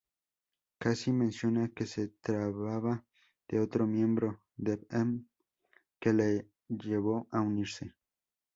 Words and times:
Cassie 0.79 1.13
menciona 1.13 1.69
que 1.75 1.85
se 1.85 2.07
trataba 2.07 3.05
de 3.47 3.59
otro 3.59 3.85
miembro, 3.85 4.41
Dev-Em, 4.57 5.27
que 5.99 6.11
la 6.11 6.43
llevó 6.69 7.27
a 7.29 7.41
unirse. 7.41 7.93